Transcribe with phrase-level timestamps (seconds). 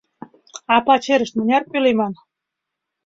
[0.73, 2.13] А пачерышт мыняр пӧлеман?